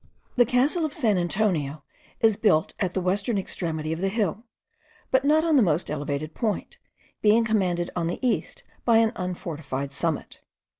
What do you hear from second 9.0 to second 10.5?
unfortified summit.